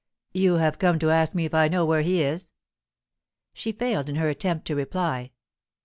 [0.33, 2.51] "You have come to ask me if I know where he is?"
[3.53, 5.29] She failed in her attempt to reply.